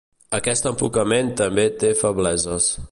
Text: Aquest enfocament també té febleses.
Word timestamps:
Aquest 0.37 0.69
enfocament 0.69 1.31
també 1.43 1.67
té 1.85 1.95
febleses. 2.05 2.75